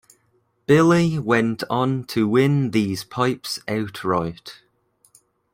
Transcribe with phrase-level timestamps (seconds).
[0.65, 4.63] Billy went on to win these pipes outright.